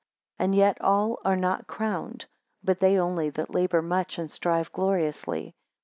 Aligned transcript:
11 0.39 0.43
And 0.49 0.55
yet 0.55 0.81
all 0.81 1.19
are 1.23 1.35
not 1.35 1.67
crowned, 1.67 2.25
but 2.63 2.79
they 2.79 2.97
only 2.97 3.29
that 3.29 3.53
labour 3.53 3.83
much, 3.83 4.17
and 4.17 4.31
strive 4.31 4.71
gloriously. 4.71 5.53